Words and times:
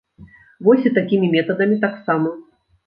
Вось 0.67 0.87
і 0.91 0.93
такімі 0.97 1.31
метадамі 1.37 1.79
таксама. 1.87 2.35